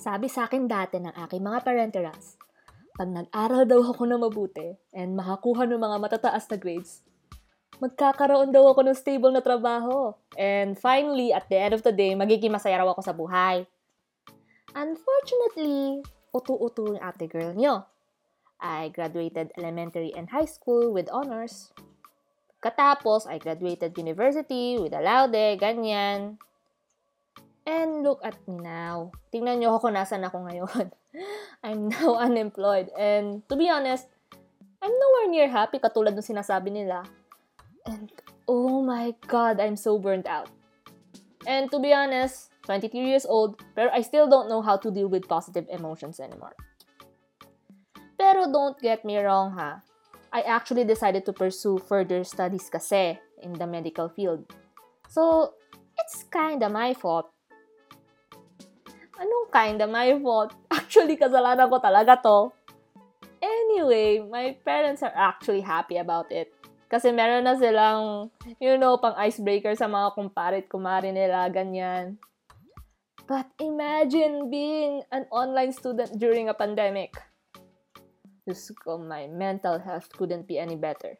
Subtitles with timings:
[0.00, 2.40] Sabi sa akin dati ng aking mga parenterals,
[2.96, 7.04] pag nag-aral daw ako na mabuti and makakuha ng mga matataas na grades,
[7.84, 10.16] magkakaroon daw ako ng stable na trabaho.
[10.40, 13.68] And finally, at the end of the day, magiging masaya raw ako sa buhay.
[14.72, 16.00] Unfortunately,
[16.32, 17.84] utu-utu yung ate girl nyo.
[18.56, 21.76] I graduated elementary and high school with honors.
[22.64, 26.40] Katapos, I graduated university with a laude, ganyan.
[27.70, 29.14] And look at me now.
[29.30, 30.90] Tingnan nyo ako kung nasan ako ngayon.
[31.64, 32.90] I'm now unemployed.
[32.98, 34.10] And to be honest,
[34.82, 37.06] I'm nowhere near happy katulad ng sinasabi nila.
[37.86, 38.10] And
[38.50, 40.50] oh my God, I'm so burnt out.
[41.46, 45.06] And to be honest, 23 years old, pero I still don't know how to deal
[45.06, 46.58] with positive emotions anymore.
[48.18, 49.78] Pero don't get me wrong ha.
[50.34, 54.42] I actually decided to pursue further studies kasi in the medical field.
[55.06, 55.54] So,
[55.98, 57.30] it's kinda my fault
[59.20, 60.56] Anong kinda my fault?
[60.72, 62.48] Actually, kasalanan ko talaga to.
[63.40, 66.52] Anyway, my parents are actually happy about it.
[66.90, 72.20] Kasi meron na silang, you know, pang icebreaker sa mga kumparit kumari nila, ganyan.
[73.30, 77.14] But imagine being an online student during a pandemic.
[78.42, 81.14] Diyos ko, my mental health couldn't be any better.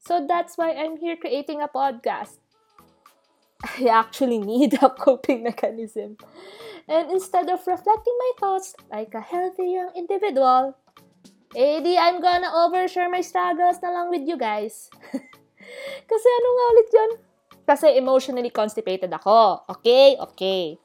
[0.00, 2.43] So that's why I'm here creating a podcast.
[3.64, 6.20] I actually need a coping mechanism.
[6.84, 10.76] And instead of reflecting my thoughts like a healthy young individual,
[11.56, 14.92] eh di I'm gonna overshare my struggles na lang with you guys.
[16.10, 17.10] Kasi ano nga ulit yun?
[17.64, 19.64] Kasi emotionally constipated ako.
[19.72, 20.20] Okay?
[20.20, 20.76] Okay.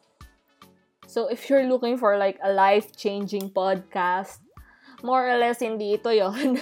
[1.03, 4.39] So if you're looking for like a life-changing podcast,
[5.03, 6.55] more or less hindi ito yon.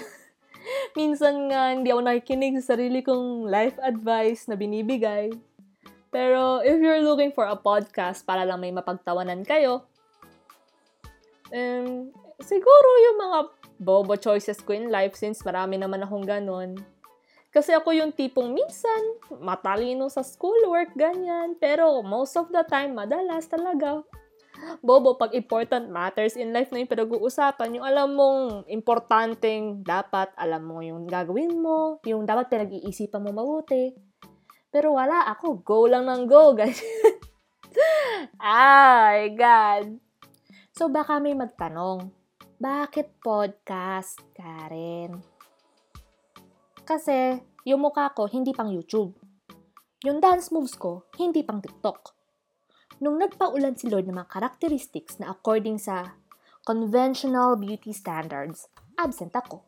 [0.97, 5.29] Minsan nga hindi ako nakikinig sa sarili kong life advice na binibigay.
[6.07, 9.83] Pero if you're looking for a podcast para lang may mapagtawanan kayo,
[11.51, 13.39] um, siguro yung mga
[13.77, 16.79] bobo choices ko in life since marami naman akong ganun.
[17.51, 19.01] Kasi ako yung tipong minsan,
[19.41, 21.57] matalino sa schoolwork, ganyan.
[21.57, 24.05] Pero most of the time, madalas talaga,
[24.81, 30.65] bobo pag important matters in life na yung pinag-uusapan, yung alam mong importanteng dapat, alam
[30.65, 34.06] mo yung gagawin mo, yung dapat pinag-iisipan mo mabuti.
[34.77, 35.65] Pero wala ako.
[35.65, 36.53] Go lang ng go.
[38.37, 39.97] Ay, God.
[40.69, 42.13] So, baka may magtanong,
[42.61, 45.17] bakit podcast, Karen?
[46.85, 49.17] Kasi, yung mukha ko, hindi pang YouTube.
[50.05, 52.13] Yung dance moves ko, hindi pang TikTok.
[53.01, 56.21] Nung nagpaulan si Lord ng mga characteristics na according sa
[56.61, 59.65] conventional beauty standards, absent ako.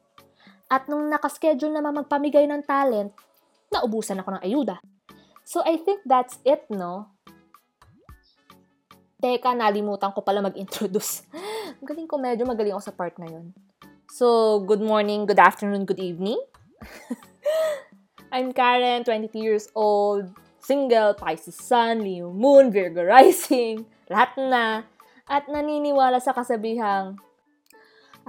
[0.69, 3.17] At nung nakaschedule naman magpamigay ng talent,
[3.73, 4.77] naubusan ako ng ayuda.
[5.49, 7.09] So, I think that's it, no?
[9.17, 11.25] Teka, nalimutan ko pala mag-introduce.
[11.89, 13.49] Galing ko, medyo magaling ako sa part na yun.
[14.13, 16.37] So, good morning, good afternoon, good evening.
[18.33, 20.29] I'm Karen, 22 years old,
[20.61, 24.85] single, Pisces Sun, Leo Moon, Virgo Rising, lahat na.
[25.25, 27.17] At naniniwala sa kasabihang,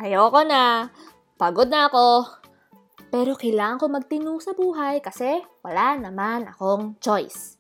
[0.01, 0.89] ayoko na,
[1.37, 2.40] pagod na ako,
[3.13, 7.60] pero kailangan ko magtino sa buhay kasi wala naman akong choice.